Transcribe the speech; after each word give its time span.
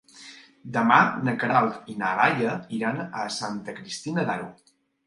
Demà 0.77 0.97
na 1.27 1.35
Queralt 1.43 1.93
i 1.95 1.99
na 2.01 2.15
Laia 2.23 2.57
iran 2.81 3.07
a 3.27 3.31
Santa 3.41 3.79
Cristina 3.83 4.31
d'Aro. 4.33 4.53